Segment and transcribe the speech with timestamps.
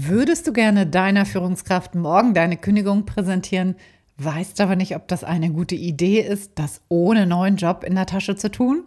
[0.00, 3.74] Würdest du gerne deiner Führungskraft morgen deine Kündigung präsentieren,
[4.18, 8.06] weißt aber nicht, ob das eine gute Idee ist, das ohne neuen Job in der
[8.06, 8.84] Tasche zu tun?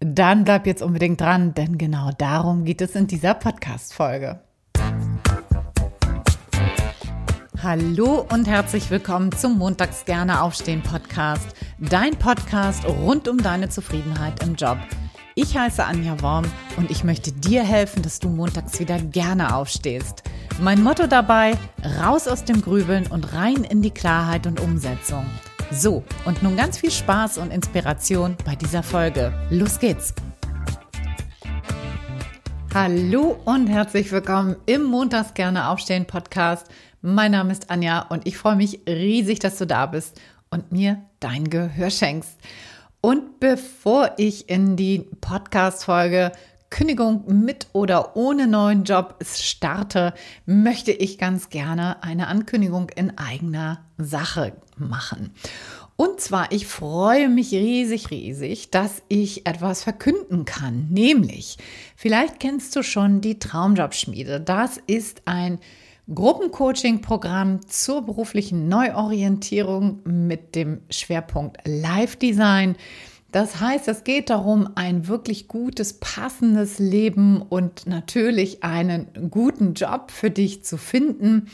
[0.00, 4.40] Dann bleib jetzt unbedingt dran, denn genau darum geht es in dieser Podcast-Folge.
[7.62, 14.42] Hallo und herzlich willkommen zum Montags gerne aufstehen Podcast, dein Podcast rund um deine Zufriedenheit
[14.42, 14.78] im Job.
[15.40, 16.46] Ich heiße Anja Worm
[16.78, 20.24] und ich möchte dir helfen, dass du montags wieder gerne aufstehst.
[20.60, 21.56] Mein Motto dabei,
[22.00, 25.24] raus aus dem Grübeln und rein in die Klarheit und Umsetzung.
[25.70, 29.32] So, und nun ganz viel Spaß und Inspiration bei dieser Folge.
[29.50, 30.14] Los geht's!
[32.74, 36.66] Hallo und herzlich willkommen im Montags gerne aufstehen Podcast.
[37.02, 41.00] Mein Name ist Anja und ich freue mich riesig, dass du da bist und mir
[41.20, 42.36] dein Gehör schenkst.
[43.00, 46.32] Und bevor ich in die Podcast-Folge
[46.70, 50.14] Kündigung mit oder ohne neuen Job starte,
[50.46, 55.32] möchte ich ganz gerne eine Ankündigung in eigener Sache machen.
[55.96, 60.86] Und zwar, ich freue mich riesig, riesig, dass ich etwas verkünden kann.
[60.90, 61.58] Nämlich,
[61.96, 64.40] vielleicht kennst du schon die Traumjobschmiede.
[64.40, 65.58] Das ist ein
[66.14, 72.76] Gruppencoaching-Programm zur beruflichen Neuorientierung mit dem Schwerpunkt Live-Design.
[73.30, 80.10] Das heißt, es geht darum, ein wirklich gutes, passendes Leben und natürlich einen guten Job
[80.10, 81.48] für dich zu finden,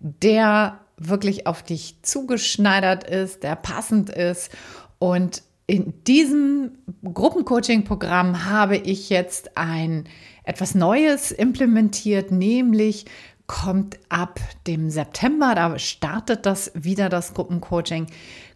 [0.00, 4.50] der wirklich auf dich zugeschneidert ist, der passend ist.
[4.98, 10.04] Und in diesem Gruppencoaching-Programm habe ich jetzt ein
[10.44, 13.06] etwas Neues implementiert, nämlich
[13.46, 18.06] kommt ab dem September, da startet das wieder das Gruppencoaching,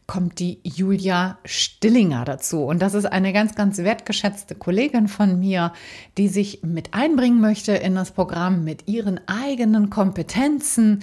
[0.09, 2.65] kommt die Julia Stillinger dazu.
[2.65, 5.73] Und das ist eine ganz, ganz wertgeschätzte Kollegin von mir,
[6.17, 11.03] die sich mit einbringen möchte in das Programm mit ihren eigenen Kompetenzen.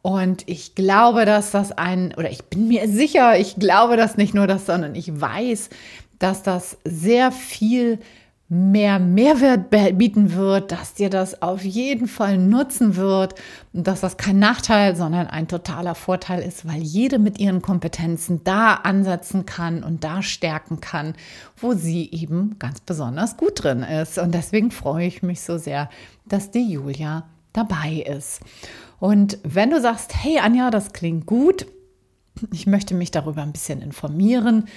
[0.00, 4.32] Und ich glaube, dass das ein, oder ich bin mir sicher, ich glaube das nicht
[4.32, 5.68] nur das, sondern ich weiß,
[6.18, 7.98] dass das sehr viel
[8.48, 13.34] mehr Mehrwert bieten wird, dass dir das auf jeden Fall nutzen wird
[13.72, 18.44] und dass das kein Nachteil, sondern ein totaler Vorteil ist, weil jede mit ihren Kompetenzen
[18.44, 21.14] da ansetzen kann und da stärken kann,
[21.56, 24.16] wo sie eben ganz besonders gut drin ist.
[24.16, 25.90] Und deswegen freue ich mich so sehr,
[26.24, 28.40] dass die Julia dabei ist.
[29.00, 31.66] Und wenn du sagst, hey Anja, das klingt gut,
[32.52, 34.68] ich möchte mich darüber ein bisschen informieren,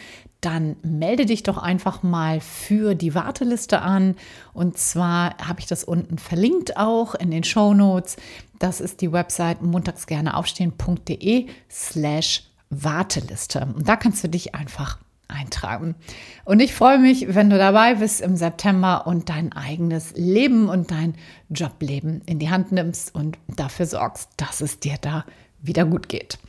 [0.41, 4.15] dann melde dich doch einfach mal für die Warteliste an.
[4.53, 8.15] Und zwar habe ich das unten verlinkt auch in den Show Notes.
[8.57, 13.67] Das ist die Website montagsgerneaufstehen.de slash Warteliste.
[13.75, 15.95] Und da kannst du dich einfach eintragen.
[16.43, 20.91] Und ich freue mich, wenn du dabei bist im September und dein eigenes Leben und
[20.91, 21.15] dein
[21.49, 25.25] Jobleben in die Hand nimmst und dafür sorgst, dass es dir da
[25.61, 26.39] wieder gut geht.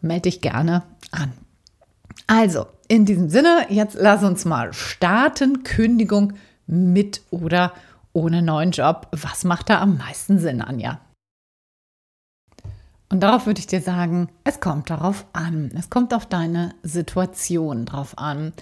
[0.00, 1.32] Melde dich gerne an.
[2.26, 5.62] Also, in diesem Sinne, jetzt lass uns mal starten.
[5.62, 6.34] Kündigung
[6.66, 7.72] mit oder
[8.12, 9.08] ohne neuen Job.
[9.12, 11.00] Was macht da am meisten Sinn, Anja?
[13.08, 15.72] Und darauf würde ich dir sagen, es kommt darauf an.
[15.76, 18.52] Es kommt auf deine Situation drauf an.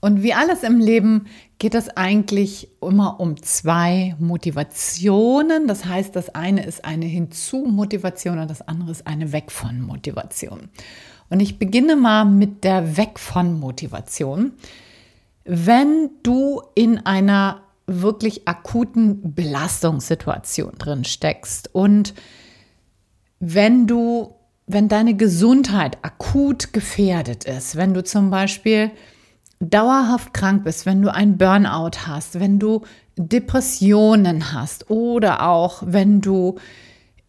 [0.00, 1.26] Und wie alles im Leben
[1.58, 5.66] geht es eigentlich immer um zwei Motivationen.
[5.66, 10.68] Das heißt, das eine ist eine Hinzu-Motivation und das andere ist eine Weg von Motivation.
[11.30, 14.52] Und ich beginne mal mit der Weg von Motivation.
[15.44, 22.14] Wenn du in einer wirklich akuten Belastungssituation drin steckst und
[23.38, 24.34] wenn du,
[24.66, 28.90] wenn deine Gesundheit akut gefährdet ist, wenn du zum Beispiel
[29.60, 32.82] dauerhaft krank bist, wenn du ein Burnout hast, wenn du
[33.16, 36.56] Depressionen hast oder auch wenn du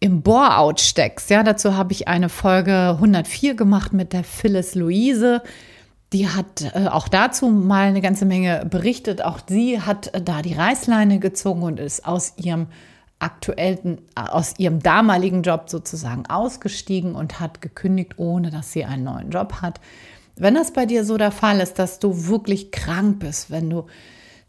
[0.00, 1.30] im Bore-out steckst.
[1.30, 5.42] Ja, dazu habe ich eine Folge 104 gemacht mit der Phyllis Luise.
[6.12, 9.22] Die hat äh, auch dazu mal eine ganze Menge berichtet.
[9.24, 12.68] Auch sie hat äh, da die Reißleine gezogen und ist aus ihrem
[13.18, 19.04] aktuellen, äh, aus ihrem damaligen Job sozusagen ausgestiegen und hat gekündigt, ohne dass sie einen
[19.04, 19.80] neuen Job hat.
[20.40, 23.86] Wenn das bei dir so der Fall ist, dass du wirklich krank bist, wenn du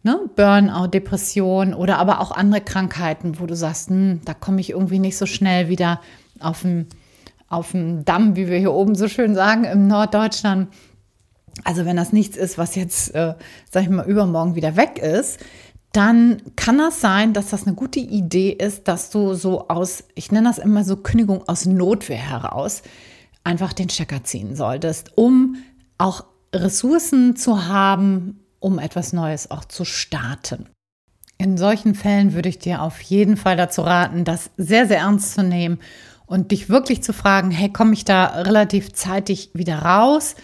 [0.03, 4.71] ne, Burnout, Depression oder aber auch andere Krankheiten, wo du sagst, hm, da komme ich
[4.71, 6.01] irgendwie nicht so schnell wieder
[6.39, 6.87] auf den,
[7.47, 10.69] auf Damm, wie wir hier oben so schön sagen, im Norddeutschland.
[11.63, 13.33] Also wenn das nichts ist, was jetzt, äh,
[13.69, 15.39] sag ich mal, übermorgen wieder weg ist,
[15.91, 20.31] dann kann das sein, dass das eine gute Idee ist, dass du so aus, ich
[20.31, 22.83] nenne das immer so Kündigung aus Notwehr heraus,
[23.43, 25.55] einfach den Checker ziehen solltest, um
[25.99, 30.67] auch Ressourcen zu haben, um etwas Neues auch zu starten.
[31.37, 35.35] In solchen Fällen würde ich dir auf jeden Fall dazu raten, das sehr, sehr ernst
[35.35, 35.79] zu nehmen
[36.25, 40.35] und dich wirklich zu fragen, hey, komme ich da relativ zeitig wieder raus?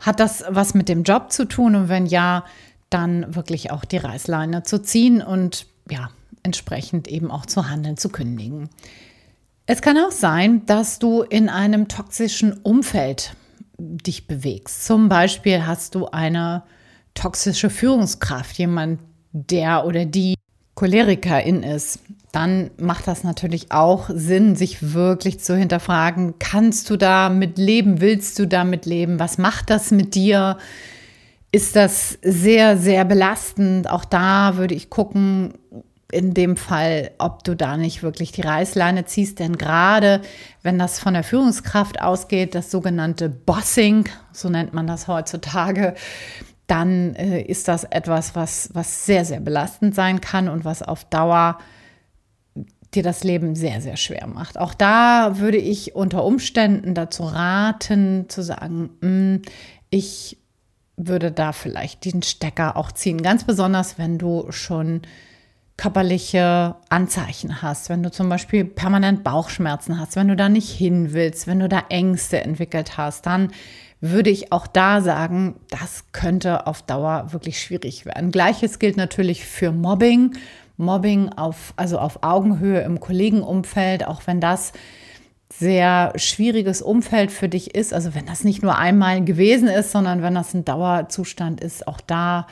[0.00, 1.76] Hat das was mit dem Job zu tun?
[1.76, 2.44] Und wenn ja,
[2.90, 6.10] dann wirklich auch die Reißleine zu ziehen und ja,
[6.42, 8.68] entsprechend eben auch zu handeln, zu kündigen.
[9.66, 13.34] Es kann auch sein, dass du in einem toxischen Umfeld
[13.78, 14.84] dich bewegst.
[14.84, 16.62] Zum Beispiel hast du eine
[17.14, 19.00] toxische Führungskraft, jemand,
[19.32, 20.34] der oder die
[20.74, 22.00] Cholerikerin ist.
[22.32, 28.38] Dann macht das natürlich auch Sinn, sich wirklich zu hinterfragen, kannst du damit leben, willst
[28.38, 30.58] du damit leben, was macht das mit dir?
[31.52, 33.88] Ist das sehr, sehr belastend?
[33.88, 35.54] Auch da würde ich gucken,
[36.14, 39.40] in dem Fall, ob du da nicht wirklich die Reißleine ziehst.
[39.40, 40.22] Denn gerade
[40.62, 45.94] wenn das von der Führungskraft ausgeht, das sogenannte Bossing, so nennt man das heutzutage,
[46.66, 51.04] dann äh, ist das etwas, was, was sehr, sehr belastend sein kann und was auf
[51.04, 51.58] Dauer
[52.94, 54.56] dir das Leben sehr, sehr schwer macht.
[54.56, 59.42] Auch da würde ich unter Umständen dazu raten, zu sagen, mh, hm,
[59.90, 60.38] ich
[60.96, 63.22] würde da vielleicht den Stecker auch ziehen.
[63.22, 65.02] Ganz besonders, wenn du schon
[65.76, 71.12] körperliche Anzeichen hast, wenn du zum Beispiel permanent Bauchschmerzen hast, wenn du da nicht hin
[71.12, 73.50] willst, wenn du da Ängste entwickelt hast, dann
[74.00, 78.30] würde ich auch da sagen, das könnte auf Dauer wirklich schwierig werden.
[78.30, 80.36] Gleiches gilt natürlich für Mobbing.
[80.76, 84.72] Mobbing auf, also auf Augenhöhe im Kollegenumfeld, auch wenn das
[85.52, 90.22] sehr schwieriges Umfeld für dich ist, also wenn das nicht nur einmal gewesen ist, sondern
[90.22, 92.46] wenn das ein Dauerzustand ist, auch da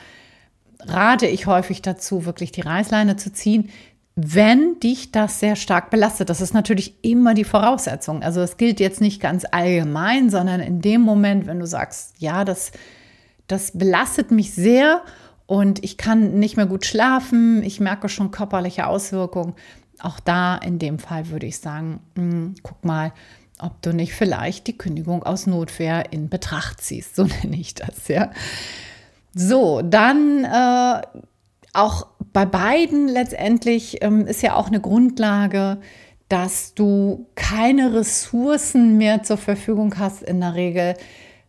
[0.87, 3.69] rate ich häufig dazu, wirklich die Reißleine zu ziehen,
[4.15, 6.29] wenn dich das sehr stark belastet.
[6.29, 8.21] Das ist natürlich immer die Voraussetzung.
[8.21, 12.45] Also es gilt jetzt nicht ganz allgemein, sondern in dem Moment, wenn du sagst, ja,
[12.45, 12.71] das,
[13.47, 15.01] das belastet mich sehr
[15.47, 19.55] und ich kann nicht mehr gut schlafen, ich merke schon körperliche Auswirkungen.
[19.99, 23.13] Auch da in dem Fall würde ich sagen, mh, hm, guck mal,
[23.59, 27.15] ob du nicht vielleicht die Kündigung aus Notwehr in Betracht ziehst.
[27.15, 28.31] So nenne ich das, ja.
[29.35, 31.01] So, dann äh,
[31.73, 35.79] auch bei beiden letztendlich ähm, ist ja auch eine Grundlage,
[36.29, 40.95] dass du keine Ressourcen mehr zur Verfügung hast in der Regel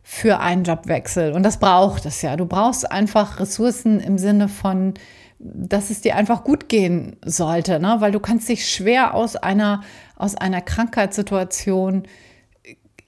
[0.02, 1.32] für einen Jobwechsel.
[1.32, 2.36] Und das braucht es ja.
[2.36, 4.94] Du brauchst einfach Ressourcen im Sinne von,
[5.38, 7.96] dass es dir einfach gut gehen sollte, ne?
[8.00, 9.82] weil du kannst dich schwer aus einer,
[10.16, 12.04] aus einer Krankheitssituation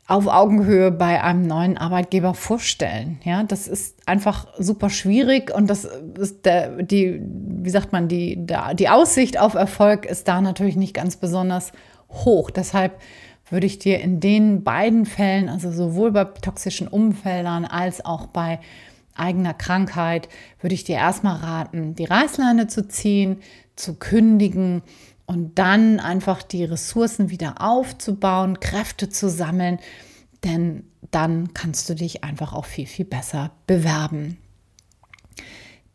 [0.09, 3.19] auf Augenhöhe bei einem neuen Arbeitgeber vorstellen.
[3.25, 8.47] Ja, das ist einfach super schwierig und das ist der, die, wie sagt man, die,
[8.75, 11.73] die Aussicht auf Erfolg ist da natürlich nicht ganz besonders
[12.09, 12.51] hoch.
[12.51, 13.01] Deshalb
[13.51, 18.61] würde ich dir in den beiden Fällen, also sowohl bei toxischen Umfeldern als auch bei
[19.15, 20.29] eigener Krankheit,
[20.61, 23.39] würde ich dir erstmal raten, die Reißleine zu ziehen,
[23.75, 24.83] zu kündigen
[25.27, 29.79] und dann einfach die Ressourcen wieder aufzubauen, Kräfte zu sammeln,
[30.45, 34.39] denn dann kannst du dich einfach auch viel, viel besser bewerben.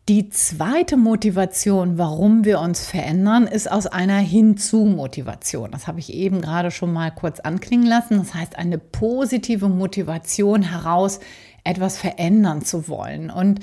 [0.09, 5.71] Die zweite Motivation, warum wir uns verändern, ist aus einer Hinzu-Motivation.
[5.71, 8.17] Das habe ich eben gerade schon mal kurz anklingen lassen.
[8.17, 11.19] Das heißt, eine positive Motivation heraus,
[11.63, 13.29] etwas verändern zu wollen.
[13.29, 13.59] Und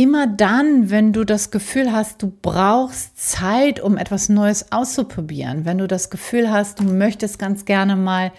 [0.00, 5.76] immer dann, wenn du das Gefühl hast, du brauchst Zeit, um etwas Neues auszuprobieren, wenn
[5.76, 8.32] du das Gefühl hast, du möchtest ganz gerne mal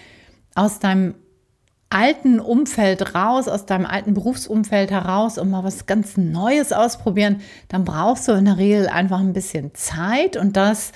[0.56, 1.14] aus deinem
[1.92, 7.86] alten Umfeld raus, aus deinem alten Berufsumfeld heraus und mal was ganz Neues ausprobieren, dann
[7.86, 10.94] brauchst du in der Regel einfach ein bisschen Zeit und das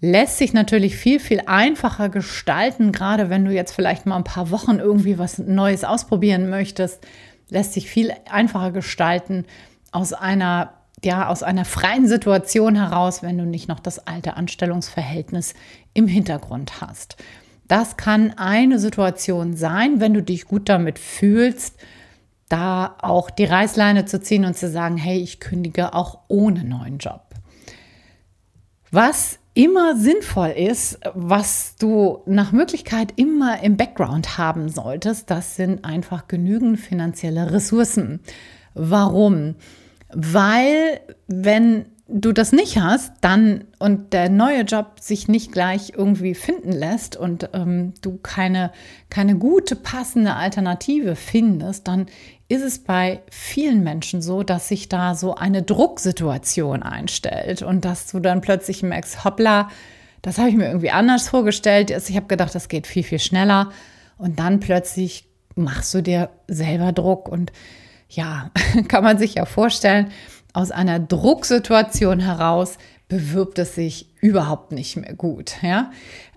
[0.00, 4.50] lässt sich natürlich viel, viel einfacher gestalten, gerade wenn du jetzt vielleicht mal ein paar
[4.50, 7.04] Wochen irgendwie was Neues ausprobieren möchtest
[7.50, 9.44] lässt sich viel einfacher gestalten
[9.90, 10.74] aus einer
[11.04, 15.54] ja, aus einer freien Situation heraus, wenn du nicht noch das alte Anstellungsverhältnis
[15.94, 17.16] im Hintergrund hast.
[17.68, 21.76] Das kann eine Situation sein, wenn du dich gut damit fühlst,
[22.48, 26.98] da auch die Reißleine zu ziehen und zu sagen, hey, ich kündige auch ohne neuen
[26.98, 27.22] Job.
[28.90, 35.84] Was immer sinnvoll ist, was du nach Möglichkeit immer im Background haben solltest, das sind
[35.84, 38.20] einfach genügend finanzielle Ressourcen.
[38.74, 39.56] Warum?
[40.10, 46.36] Weil wenn du das nicht hast, dann und der neue Job sich nicht gleich irgendwie
[46.36, 48.70] finden lässt und ähm, du keine,
[49.10, 52.06] keine gute, passende Alternative findest, dann
[52.48, 58.06] ist es bei vielen Menschen so, dass sich da so eine Drucksituation einstellt und dass
[58.06, 59.68] du dann plötzlich merkst, hoppla,
[60.22, 61.90] das habe ich mir irgendwie anders vorgestellt.
[61.90, 63.70] Ich habe gedacht, das geht viel, viel schneller.
[64.16, 67.28] Und dann plötzlich machst du dir selber Druck.
[67.28, 67.52] Und
[68.08, 68.50] ja,
[68.88, 70.10] kann man sich ja vorstellen,
[70.54, 72.78] aus einer Drucksituation heraus
[73.08, 75.54] bewirbt es sich überhaupt nicht mehr gut.
[75.62, 75.90] Ja?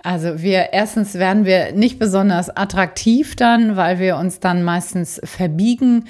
[0.03, 6.05] Also wir erstens werden wir nicht besonders attraktiv dann, weil wir uns dann meistens verbiegen.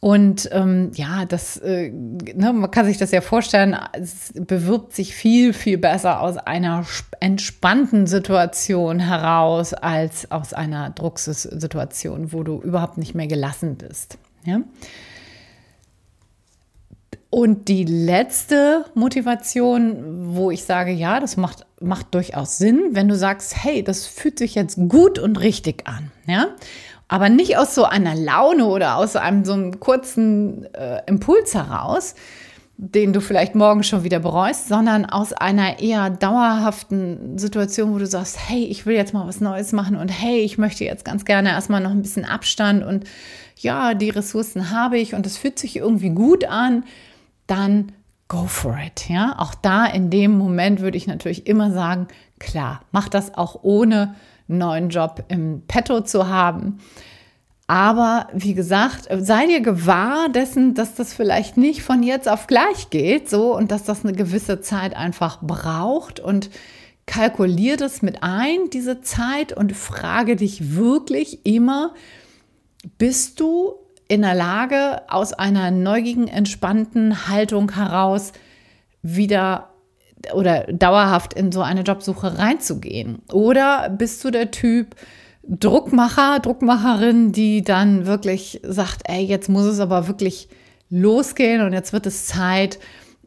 [0.00, 5.12] Und ähm, ja, das, äh, ne, man kann sich das ja vorstellen, es bewirbt sich
[5.12, 6.86] viel, viel besser aus einer
[7.18, 14.18] entspannten Situation heraus als aus einer Drucksituation, wo du überhaupt nicht mehr gelassen bist.
[14.44, 14.60] Ja?
[17.30, 23.16] Und die letzte Motivation, wo ich sage, ja, das macht, macht durchaus Sinn, wenn du
[23.16, 26.48] sagst, hey, das fühlt sich jetzt gut und richtig an, ja.
[27.06, 32.14] Aber nicht aus so einer Laune oder aus einem so einem kurzen äh, Impuls heraus,
[32.76, 38.06] den du vielleicht morgen schon wieder bereust, sondern aus einer eher dauerhaften Situation, wo du
[38.06, 41.24] sagst, hey, ich will jetzt mal was Neues machen und hey, ich möchte jetzt ganz
[41.24, 43.04] gerne erstmal noch ein bisschen Abstand und
[43.56, 46.84] ja, die Ressourcen habe ich und es fühlt sich irgendwie gut an
[47.48, 47.92] dann
[48.28, 49.08] go for it.
[49.08, 52.06] Ja, auch da in dem Moment würde ich natürlich immer sagen,
[52.38, 54.14] klar, mach das auch ohne
[54.46, 56.78] neuen Job im Petto zu haben.
[57.66, 62.88] Aber wie gesagt, sei dir gewahr dessen, dass das vielleicht nicht von jetzt auf gleich
[62.88, 66.48] geht, so und dass das eine gewisse Zeit einfach braucht und
[67.04, 71.92] kalkulier das mit ein, diese Zeit und frage dich wirklich immer,
[72.96, 73.74] bist du
[74.08, 78.32] in der Lage, aus einer neugigen, entspannten Haltung heraus
[79.02, 79.74] wieder
[80.34, 83.20] oder dauerhaft in so eine Jobsuche reinzugehen?
[83.32, 84.96] Oder bist du der Typ
[85.48, 90.48] Druckmacher, Druckmacherin, die dann wirklich sagt, ey, jetzt muss es aber wirklich
[90.90, 92.78] losgehen und jetzt wird es Zeit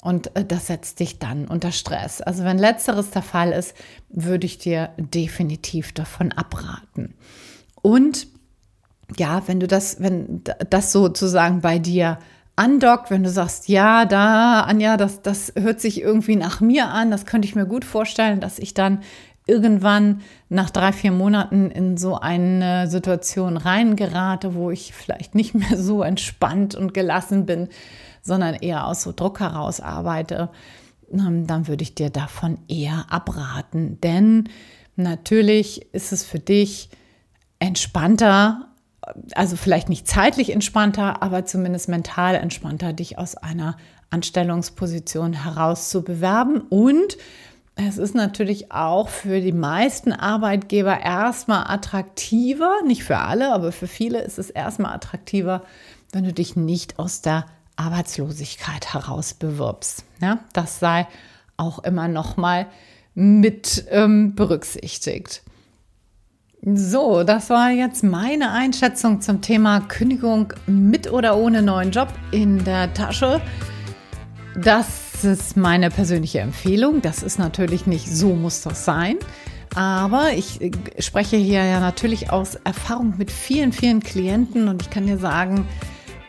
[0.02, 2.22] und äh, das setzt dich dann unter Stress.
[2.22, 3.76] Also wenn letzteres der Fall ist,
[4.10, 7.16] würde ich dir definitiv davon abraten.
[7.82, 8.28] Und
[9.18, 12.20] ja, wenn du das, wenn das sozusagen bei dir
[12.56, 17.12] andockt, wenn du sagst, ja, da, Anja, das, das hört sich irgendwie nach mir an,
[17.12, 19.02] das könnte ich mir gut vorstellen, dass ich dann
[19.48, 25.78] irgendwann nach drei, vier Monaten in so eine Situation reingerate, wo ich vielleicht nicht mehr
[25.78, 27.70] so entspannt und gelassen bin,
[28.22, 30.50] sondern eher aus so Druck heraus arbeite,
[31.12, 34.00] ähm, dann würde ich dir davon eher abraten.
[34.02, 34.50] Denn
[34.96, 36.90] natürlich ist es für dich
[37.60, 38.71] entspannter,
[39.34, 43.78] also vielleicht nicht zeitlich entspannter, aber zumindest mental entspannter, dich aus einer
[44.10, 46.62] Anstellungsposition heraus zu bewerben.
[46.70, 47.18] Und
[47.76, 53.88] es ist natürlich auch für die meisten Arbeitgeber erstmal attraktiver, nicht für alle, aber für
[53.88, 55.64] viele ist es erstmal attraktiver,
[56.12, 57.46] wenn du dich nicht aus der
[57.78, 60.04] Arbeitslosigkeit heraus bewirbst.
[60.22, 61.08] Ja, das sei
[61.58, 62.68] auch immer noch mal
[63.16, 65.42] mit ähm, berücksichtigt.
[66.64, 72.64] So, das war jetzt meine Einschätzung zum Thema Kündigung mit oder ohne neuen Job in
[72.64, 73.42] der Tasche.
[74.56, 77.02] Das ist meine persönliche Empfehlung.
[77.02, 79.18] Das ist natürlich nicht so muss das sein.
[79.74, 84.92] Aber ich äh, spreche hier ja natürlich aus Erfahrung mit vielen, vielen Klienten und ich
[84.92, 85.68] kann dir sagen,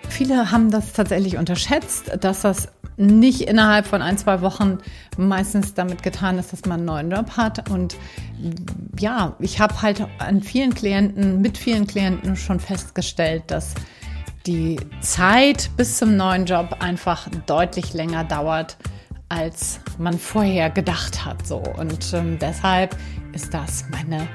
[0.08, 2.68] viele haben das tatsächlich unterschätzt, dass das
[3.06, 4.78] nicht innerhalb von ein, zwei Wochen
[5.16, 7.70] meistens damit getan ist, dass man einen neuen Job hat.
[7.70, 7.96] Und
[8.98, 13.74] ja, ich habe halt an vielen Klienten, mit vielen Klienten schon festgestellt, dass
[14.46, 18.76] die Zeit bis zum neuen Job einfach deutlich länger dauert,
[19.28, 21.46] als man vorher gedacht hat.
[21.46, 21.62] So.
[21.78, 22.96] Und ähm, deshalb
[23.32, 24.26] ist das meine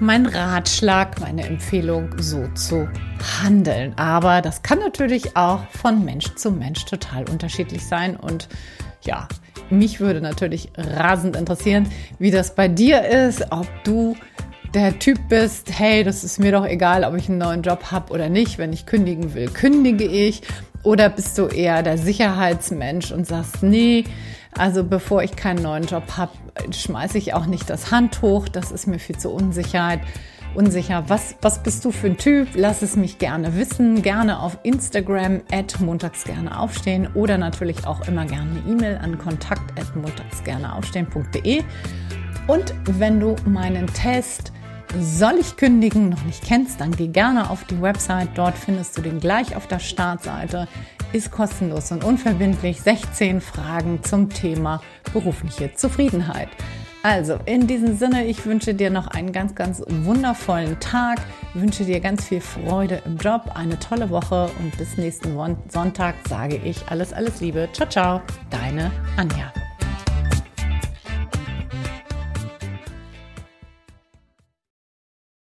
[0.00, 2.88] mein Ratschlag, meine Empfehlung, so zu
[3.42, 3.92] handeln.
[3.96, 8.16] Aber das kann natürlich auch von Mensch zu Mensch total unterschiedlich sein.
[8.16, 8.48] Und
[9.02, 9.28] ja,
[9.70, 14.16] mich würde natürlich rasend interessieren, wie das bei dir ist, ob du
[14.74, 18.12] der Typ bist, hey, das ist mir doch egal, ob ich einen neuen Job habe
[18.12, 18.58] oder nicht.
[18.58, 20.42] Wenn ich kündigen will, kündige ich.
[20.82, 24.04] Oder bist du eher der Sicherheitsmensch und sagst, nee,
[24.56, 26.32] also bevor ich keinen neuen Job habe,
[26.70, 28.48] schmeiße ich auch nicht das Handtuch.
[28.48, 30.00] Das ist mir viel zu Unsicherheit.
[30.54, 31.04] Unsicher.
[31.08, 32.48] Was, was bist du für ein Typ?
[32.54, 34.02] Lass es mich gerne wissen.
[34.02, 39.18] Gerne auf Instagram at montags gerne aufstehen oder natürlich auch immer gerne eine E-Mail an
[39.18, 41.62] kontakt at montagsgerneaufstehen.de.
[42.48, 44.52] Und wenn du meinen Test
[45.00, 48.28] soll ich kündigen noch nicht kennst, dann geh gerne auf die Website.
[48.34, 50.68] Dort findest du den gleich auf der Startseite
[51.12, 54.80] ist kostenlos und unverbindlich 16 Fragen zum Thema
[55.12, 56.48] berufliche Zufriedenheit.
[57.02, 61.20] Also in diesem Sinne, ich wünsche dir noch einen ganz, ganz wundervollen Tag,
[61.54, 65.36] wünsche dir ganz viel Freude im Job, eine tolle Woche und bis nächsten
[65.68, 67.68] Sonntag sage ich alles, alles Liebe.
[67.72, 69.52] Ciao, ciao, deine Anja.